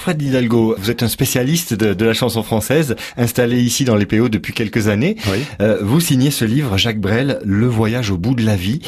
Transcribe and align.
Fred 0.00 0.22
Hidalgo, 0.22 0.74
vous 0.78 0.90
êtes 0.90 1.02
un 1.02 1.08
spécialiste 1.08 1.74
de, 1.74 2.04
la 2.06 2.14
chanson 2.14 2.42
française, 2.42 2.96
installé 3.18 3.60
ici 3.60 3.84
dans 3.84 3.96
les 3.96 4.06
PO 4.06 4.30
depuis 4.30 4.54
quelques 4.54 4.88
années. 4.88 5.16
Euh, 5.60 5.76
vous 5.82 6.00
signez 6.00 6.30
ce 6.30 6.46
livre, 6.46 6.78
Jacques 6.78 7.00
Brel, 7.00 7.38
Le 7.44 7.66
voyage 7.66 8.10
au 8.10 8.16
bout 8.16 8.34
de 8.34 8.42
la 8.42 8.56
vie. 8.56 8.80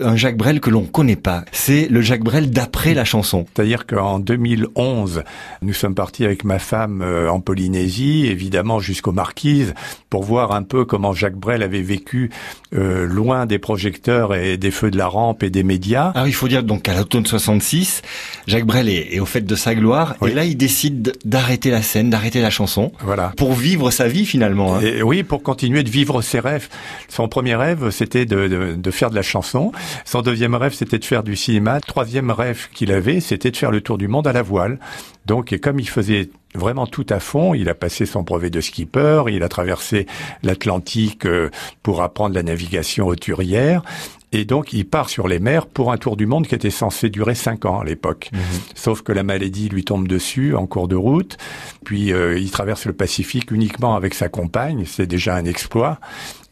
Un 0.00 0.14
Jacques 0.14 0.36
Brel 0.36 0.60
que 0.60 0.70
l'on 0.70 0.84
connaît 0.84 1.16
pas. 1.16 1.44
C'est 1.50 1.88
le 1.90 2.00
Jacques 2.00 2.22
Brel 2.22 2.50
d'après 2.50 2.94
la 2.94 3.04
chanson. 3.04 3.44
C'est-à-dire 3.52 3.86
qu'en 3.86 4.20
2011, 4.20 5.24
nous 5.62 5.72
sommes 5.72 5.96
partis 5.96 6.24
avec 6.24 6.44
ma 6.44 6.60
femme 6.60 7.02
euh, 7.02 7.28
en 7.28 7.40
Polynésie, 7.40 8.26
évidemment 8.26 8.78
jusqu'aux 8.78 9.10
Marquises, 9.10 9.74
pour 10.10 10.22
voir 10.22 10.52
un 10.52 10.62
peu 10.62 10.84
comment 10.84 11.12
Jacques 11.12 11.38
Brel 11.38 11.64
avait 11.64 11.82
vécu 11.82 12.30
euh, 12.72 13.04
loin 13.06 13.46
des 13.46 13.58
projecteurs 13.58 14.34
et 14.34 14.58
des 14.58 14.70
feux 14.70 14.92
de 14.92 14.96
la 14.96 15.08
rampe 15.08 15.42
et 15.42 15.50
des 15.50 15.64
médias. 15.64 16.10
Alors 16.14 16.28
il 16.28 16.34
faut 16.34 16.48
dire 16.48 16.62
donc 16.62 16.82
qu'à 16.82 16.94
l'automne 16.94 17.26
66, 17.26 18.02
Jacques 18.46 18.66
Brel 18.66 18.88
est, 18.88 19.18
au 19.18 19.26
fait 19.26 19.40
de 19.40 19.54
sa 19.56 19.74
gloire 19.74 20.14
et 20.24 20.32
là 20.32 20.44
il 20.52 20.56
décide 20.56 21.14
d'arrêter 21.24 21.70
la 21.70 21.82
scène, 21.82 22.10
d'arrêter 22.10 22.40
la 22.40 22.50
chanson, 22.50 22.92
voilà, 23.00 23.32
pour 23.36 23.54
vivre 23.54 23.90
sa 23.90 24.06
vie 24.06 24.26
finalement. 24.26 24.76
Hein. 24.76 24.80
Et 24.82 25.02
oui, 25.02 25.22
pour 25.22 25.42
continuer 25.42 25.82
de 25.82 25.90
vivre 25.90 26.20
ses 26.22 26.40
rêves. 26.40 26.68
Son 27.08 27.26
premier 27.28 27.54
rêve, 27.54 27.90
c'était 27.90 28.26
de, 28.26 28.48
de, 28.48 28.74
de, 28.76 28.90
faire 28.90 29.10
de 29.10 29.14
la 29.14 29.22
chanson. 29.22 29.72
Son 30.04 30.22
deuxième 30.22 30.54
rêve, 30.54 30.74
c'était 30.74 30.98
de 30.98 31.04
faire 31.04 31.22
du 31.22 31.36
cinéma. 31.36 31.80
Troisième 31.80 32.30
rêve 32.30 32.68
qu'il 32.74 32.92
avait, 32.92 33.20
c'était 33.20 33.50
de 33.50 33.56
faire 33.56 33.70
le 33.70 33.80
tour 33.80 33.98
du 33.98 34.08
monde 34.08 34.26
à 34.26 34.32
la 34.32 34.42
voile. 34.42 34.78
Donc, 35.24 35.52
et 35.52 35.58
comme 35.58 35.78
il 35.80 35.88
faisait 35.88 36.28
vraiment 36.54 36.86
tout 36.86 37.06
à 37.08 37.20
fond. 37.20 37.54
Il 37.54 37.68
a 37.68 37.74
passé 37.74 38.06
son 38.06 38.22
brevet 38.22 38.50
de 38.50 38.60
skipper, 38.60 39.24
il 39.28 39.42
a 39.42 39.48
traversé 39.48 40.06
l'Atlantique 40.42 41.26
euh, 41.26 41.50
pour 41.82 42.02
apprendre 42.02 42.34
la 42.34 42.42
navigation 42.42 43.06
auturière. 43.06 43.82
Et 44.32 44.44
donc, 44.44 44.72
il 44.72 44.86
part 44.86 45.08
sur 45.08 45.28
les 45.28 45.38
mers 45.38 45.66
pour 45.66 45.92
un 45.92 45.98
tour 45.98 46.16
du 46.16 46.26
monde 46.26 46.46
qui 46.46 46.54
était 46.54 46.70
censé 46.70 47.10
durer 47.10 47.34
cinq 47.34 47.64
ans 47.66 47.80
à 47.80 47.84
l'époque. 47.84 48.30
Mhm. 48.32 48.40
Sauf 48.74 49.02
que 49.02 49.12
la 49.12 49.22
maladie 49.22 49.68
lui 49.68 49.84
tombe 49.84 50.08
dessus 50.08 50.54
en 50.54 50.66
cours 50.66 50.88
de 50.88 50.96
route. 50.96 51.36
Puis, 51.84 52.12
euh, 52.12 52.38
il 52.38 52.50
traverse 52.50 52.86
le 52.86 52.92
Pacifique 52.92 53.50
uniquement 53.50 53.94
avec 53.94 54.14
sa 54.14 54.28
compagne. 54.28 54.84
C'est 54.86 55.06
déjà 55.06 55.36
un 55.36 55.44
exploit. 55.44 55.98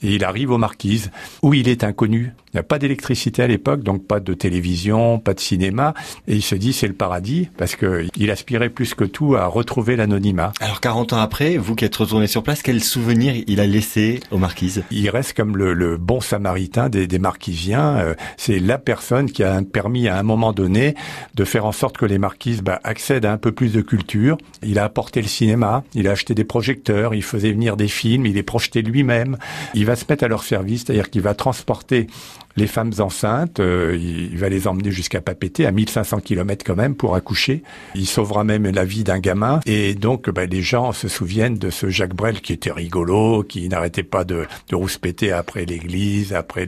Et 0.02 0.14
il 0.14 0.24
arrive 0.24 0.50
aux 0.50 0.58
Marquises, 0.58 1.10
où 1.42 1.54
il 1.54 1.68
est 1.68 1.84
inconnu. 1.84 2.32
Il 2.52 2.56
n'y 2.56 2.60
a 2.60 2.64
pas 2.64 2.78
d'électricité 2.80 3.42
à 3.42 3.46
l'époque, 3.46 3.84
donc 3.84 4.06
pas 4.06 4.18
de 4.18 4.34
télévision, 4.34 5.20
pas 5.20 5.34
de 5.34 5.40
cinéma. 5.40 5.94
Et 6.26 6.34
il 6.34 6.42
se 6.42 6.56
dit, 6.56 6.72
c'est 6.72 6.88
le 6.88 6.94
paradis, 6.94 7.48
parce 7.56 7.76
que 7.76 8.06
il 8.16 8.30
aspirait 8.30 8.70
plus 8.70 8.94
que 8.94 9.04
tout 9.04 9.36
à 9.36 9.46
retrouver 9.46 9.94
l'anonymat. 9.94 10.52
Alors, 10.60 10.80
40 10.80 11.12
ans 11.12 11.18
après, 11.18 11.58
vous 11.58 11.76
qui 11.76 11.84
êtes 11.84 11.94
retourné 11.94 12.26
sur 12.26 12.42
place, 12.42 12.62
quel 12.62 12.82
souvenir 12.82 13.34
il 13.46 13.60
a 13.60 13.66
laissé 13.66 14.20
aux 14.32 14.38
Marquises? 14.38 14.82
Il 14.90 15.08
reste 15.10 15.34
comme 15.34 15.56
le, 15.56 15.96
bon 15.96 16.20
samaritain 16.20 16.88
des, 16.88 17.06
des 17.06 17.18
Marquisiens. 17.18 17.98
Euh, 17.98 18.14
c'est 18.36 18.58
la 18.58 18.78
personne 18.78 19.30
qui 19.30 19.44
a 19.44 19.60
permis 19.62 20.08
à 20.08 20.18
un 20.18 20.22
moment 20.22 20.52
donné 20.52 20.94
de 21.34 21.44
faire 21.44 21.66
en 21.66 21.72
sorte 21.72 21.98
que 21.98 22.06
les 22.06 22.18
Marquises 22.18 22.62
bah, 22.62 22.80
accèdent 22.84 23.26
à 23.26 23.32
un 23.32 23.38
peu 23.38 23.52
plus 23.52 23.72
de 23.72 23.80
culture. 23.80 24.38
Il 24.62 24.78
a 24.78 24.84
apporté 24.84 25.22
le 25.22 25.28
cinéma, 25.28 25.84
il 25.94 26.08
a 26.08 26.12
acheté 26.12 26.34
des 26.34 26.44
projecteurs, 26.44 27.14
il 27.14 27.22
faisait 27.22 27.52
venir 27.52 27.76
des 27.76 27.88
films, 27.88 28.26
il 28.26 28.34
les 28.34 28.42
projetait 28.42 28.82
lui-même. 28.82 29.36
Il 29.74 29.84
va 29.90 29.96
se 29.96 30.04
mettre 30.08 30.24
à 30.24 30.28
leur 30.28 30.44
service, 30.44 30.84
c'est-à-dire 30.86 31.10
qu'il 31.10 31.22
va 31.22 31.34
transporter 31.34 32.06
les 32.56 32.66
femmes 32.66 32.92
enceintes, 32.98 33.60
euh, 33.60 33.96
il, 33.98 34.36
va 34.36 34.48
les 34.48 34.66
emmener 34.66 34.90
jusqu'à 34.90 35.20
Papété, 35.20 35.66
à 35.66 35.72
1500 35.72 36.20
km 36.20 36.64
quand 36.66 36.76
même, 36.76 36.94
pour 36.94 37.14
accoucher. 37.14 37.62
Il 37.94 38.06
sauvera 38.06 38.44
même 38.44 38.68
la 38.68 38.84
vie 38.84 39.04
d'un 39.04 39.18
gamin. 39.18 39.60
Et 39.66 39.94
donc, 39.94 40.28
bah, 40.30 40.46
les 40.46 40.62
gens 40.62 40.92
se 40.92 41.08
souviennent 41.08 41.56
de 41.56 41.70
ce 41.70 41.88
Jacques 41.88 42.14
Brel 42.14 42.40
qui 42.40 42.52
était 42.52 42.72
rigolo, 42.72 43.44
qui 43.44 43.68
n'arrêtait 43.68 44.02
pas 44.02 44.24
de, 44.24 44.46
de 44.68 44.76
rouspéter 44.76 45.32
après 45.32 45.64
l'église, 45.64 46.32
après 46.32 46.66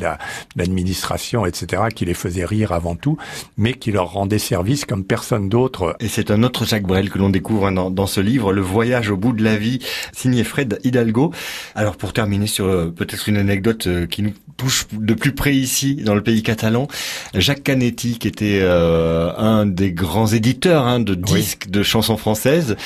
l'administration, 0.56 1.46
etc., 1.46 1.84
qui 1.94 2.04
les 2.04 2.14
faisait 2.14 2.44
rire 2.44 2.72
avant 2.72 2.94
tout, 2.94 3.16
mais 3.56 3.74
qui 3.74 3.92
leur 3.92 4.12
rendait 4.12 4.38
service 4.38 4.84
comme 4.84 5.04
personne 5.04 5.48
d'autre. 5.48 5.96
Et 6.00 6.08
c'est 6.08 6.30
un 6.30 6.42
autre 6.42 6.64
Jacques 6.64 6.86
Brel 6.86 7.10
que 7.10 7.18
l'on 7.18 7.30
découvre 7.30 7.70
dans, 7.70 7.90
dans, 7.90 8.06
ce 8.06 8.20
livre, 8.20 8.52
Le 8.52 8.62
voyage 8.62 9.10
au 9.10 9.16
bout 9.16 9.32
de 9.32 9.42
la 9.42 9.56
vie, 9.56 9.80
signé 10.12 10.44
Fred 10.44 10.78
Hidalgo. 10.84 11.32
Alors, 11.74 11.96
pour 11.96 12.12
terminer 12.12 12.46
sur 12.46 12.66
euh, 12.66 12.90
peut-être 12.94 13.11
une 13.26 13.36
anecdote 13.36 13.86
euh, 13.86 14.06
qui 14.06 14.22
nous 14.22 14.32
touche 14.62 14.86
de 14.92 15.14
plus 15.14 15.32
près 15.32 15.54
ici, 15.54 15.96
dans 15.96 16.14
le 16.14 16.22
pays 16.22 16.42
catalan. 16.42 16.86
Jacques 17.34 17.64
Canetti, 17.64 18.18
qui 18.18 18.28
était 18.28 18.60
euh, 18.62 19.32
un 19.36 19.66
des 19.66 19.90
grands 19.90 20.28
éditeurs 20.28 20.84
hein, 20.84 21.00
de 21.00 21.16
disques 21.16 21.68
de 21.68 21.82
chansons 21.82 22.16
françaises, 22.16 22.76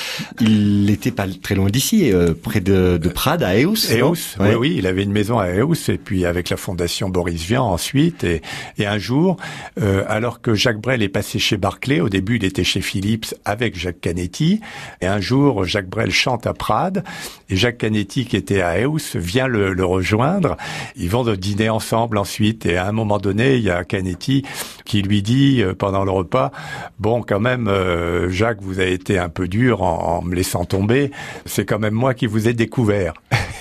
il 0.40 0.86
n'était 0.86 1.10
pas 1.10 1.26
très 1.42 1.54
loin 1.54 1.68
d'ici, 1.68 2.10
euh, 2.12 2.32
près 2.32 2.60
de, 2.60 2.96
de, 2.96 3.08
Prades, 3.10 3.42
à 3.42 3.60
Eus. 3.60 3.92
Eus, 3.92 4.36
oui, 4.40 4.54
oui, 4.58 4.74
il 4.78 4.86
avait 4.86 5.02
une 5.02 5.12
maison 5.12 5.38
à 5.38 5.50
Eus, 5.50 5.90
et 5.90 5.98
puis 5.98 6.24
avec 6.24 6.48
la 6.48 6.56
fondation 6.56 7.10
Boris 7.10 7.42
Vian 7.42 7.66
ensuite, 7.66 8.24
et, 8.24 8.40
et 8.78 8.86
un 8.86 8.98
jour, 8.98 9.36
euh, 9.78 10.02
alors 10.08 10.40
que 10.40 10.54
Jacques 10.54 10.80
Brel 10.80 11.02
est 11.02 11.10
passé 11.10 11.38
chez 11.38 11.58
Barclay, 11.58 12.00
au 12.00 12.08
début 12.08 12.36
il 12.36 12.44
était 12.44 12.64
chez 12.64 12.80
Philips 12.80 13.34
avec 13.44 13.78
Jacques 13.78 14.00
Canetti, 14.00 14.60
et 15.02 15.06
un 15.06 15.20
jour 15.20 15.66
Jacques 15.66 15.90
Brel 15.90 16.10
chante 16.10 16.46
à 16.46 16.54
Prades, 16.54 17.04
et 17.50 17.56
Jacques 17.56 17.78
Canetti 17.78 18.24
qui 18.24 18.36
était 18.36 18.62
à 18.62 18.80
Eus 18.80 19.14
vient 19.14 19.46
le, 19.46 19.74
le 19.74 19.84
rejoindre, 19.84 20.56
ils 20.96 21.10
vont 21.10 21.26
dîner 21.34 21.65
ensemble 21.68 22.18
ensuite, 22.18 22.66
et 22.66 22.76
à 22.76 22.86
un 22.86 22.92
moment 22.92 23.18
donné, 23.18 23.56
il 23.56 23.62
y 23.62 23.70
a 23.70 23.84
Canetti 23.84 24.42
qui 24.84 25.02
lui 25.02 25.22
dit 25.22 25.62
euh, 25.62 25.74
pendant 25.74 26.04
le 26.04 26.10
repas, 26.10 26.52
bon, 26.98 27.22
quand 27.22 27.40
même, 27.40 27.68
euh, 27.68 28.30
Jacques, 28.30 28.60
vous 28.60 28.80
avez 28.80 28.92
été 28.92 29.18
un 29.18 29.28
peu 29.28 29.48
dur 29.48 29.82
en, 29.82 30.22
me 30.22 30.34
laissant 30.34 30.64
tomber. 30.64 31.10
C'est 31.44 31.64
quand 31.64 31.78
même 31.78 31.94
moi 31.94 32.14
qui 32.14 32.26
vous 32.26 32.48
ai 32.48 32.52
découvert. 32.52 33.14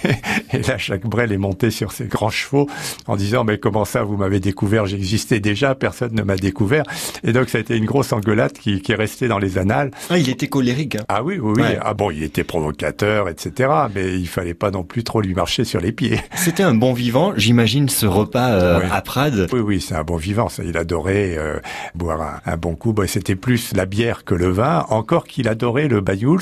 et 0.54 0.62
là, 0.62 0.78
Jacques 0.78 1.06
Brel 1.06 1.32
est 1.32 1.38
monté 1.38 1.72
sur 1.72 1.92
ses 1.92 2.06
grands 2.06 2.30
chevaux 2.30 2.70
en 3.08 3.16
disant, 3.16 3.44
mais 3.44 3.58
comment 3.58 3.86
ça, 3.86 4.04
vous 4.04 4.18
m'avez 4.18 4.40
découvert? 4.40 4.86
J'existais 4.86 5.40
déjà, 5.40 5.76
personne 5.76 6.14
ne 6.14 6.24
m'a 6.24 6.36
découvert. 6.36 6.84
Et 7.24 7.34
donc, 7.34 7.50
ça 7.50 7.58
a 7.58 7.62
été 7.62 7.76
une 7.76 7.86
grosse 7.86 8.14
engueulade 8.14 8.54
qui, 8.54 8.82
qui 8.82 8.92
est 8.92 8.96
restée 8.96 9.28
dans 9.28 9.40
les 9.40 9.58
annales. 9.58 9.92
Ah, 10.10 10.18
il 10.18 10.30
était 10.30 10.48
colérique. 10.48 10.96
Hein. 10.96 11.06
Ah 11.08 11.24
oui, 11.24 11.38
oui, 11.40 11.54
oui. 11.58 11.76
Ah 11.82 11.94
bon, 11.94 12.12
il 12.12 12.24
était 12.24 12.44
provocateur, 12.44 13.30
etc. 13.30 13.70
Mais 13.94 14.14
il 14.14 14.28
fallait 14.28 14.54
pas 14.54 14.72
non 14.72 14.84
plus 14.84 15.04
trop 15.04 15.22
lui 15.22 15.34
marcher 15.34 15.64
sur 15.64 15.82
les 15.82 15.92
pieds. 15.92 16.20
C'était 16.36 16.64
un 16.64 16.74
bon 16.74 16.94
vivant, 16.94 17.34
j'imagine, 17.36 17.90
ce 17.96 18.06
repas 18.06 18.52
euh, 18.52 18.82
à 18.92 19.02
Prades. 19.02 19.48
Oui, 19.52 19.60
oui, 19.60 19.82
c'est 19.82 19.96
un 19.96 20.04
bon 20.04 20.18
vivant. 20.18 20.50
Ça. 20.50 20.64
Il 20.64 20.78
adorait 20.78 21.36
euh, 21.38 21.60
boire 21.96 22.42
un, 22.46 22.58
bon 22.58 22.76
coup. 22.76 22.94
Bon, 22.94 23.08
C'était 23.08 23.36
plus 23.36 23.74
la 23.74 23.86
bière 23.86 24.26
que 24.26 24.36
le 24.36 24.50
vin. 24.50 24.86
Encore 24.90 25.26
qu'il 25.26 25.48
adorait 25.48 25.88
le 25.88 26.02
Bayouls. 26.02 26.42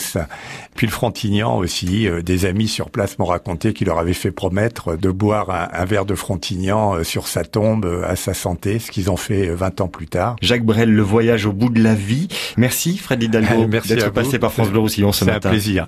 Puis 0.76 0.88
le 0.88 0.92
Frontignan 0.92 1.58
aussi. 1.58 2.08
Euh, 2.08 2.22
des 2.22 2.46
amis 2.46 2.68
sur 2.68 2.90
place 2.90 3.20
m'ont 3.20 3.26
raconté 3.26 3.74
qu'il 3.74 3.88
leur 3.88 4.00
avait 4.00 4.14
fait 4.14 4.32
promettre 4.32 4.98
de 4.98 5.12
boire 5.12 5.70
un, 5.74 5.86
verre 5.86 6.06
de 6.06 6.16
Frontignan 6.16 6.96
euh, 6.96 7.04
sur 7.04 7.28
sa 7.28 7.44
tombe 7.44 7.86
à 8.08 8.16
sa 8.16 8.34
santé, 8.34 8.80
ce 8.80 8.90
qu'ils 8.90 9.12
ont 9.12 9.18
fait 9.18 9.48
20 9.48 9.82
ans 9.82 9.88
plus 9.88 10.08
tard. 10.08 10.36
Jacques 10.42 10.66
Brel, 10.66 10.90
le 10.90 11.02
voyage 11.02 11.46
au 11.46 11.54
bout 11.54 11.70
de 11.70 11.84
la 11.84 11.94
vie. 11.94 12.28
Merci 12.58 12.98
Fred 12.98 13.22
Hidalgo 13.22 13.66
d'être 13.88 14.12
passé 14.12 14.40
par 14.40 14.52
France 14.52 14.70
Bleu 14.70 14.80
Roussillon 14.80 15.12
ce 15.12 15.26
matin. 15.26 15.40
C'est 15.42 15.48
un 15.48 15.52
plaisir. 15.52 15.82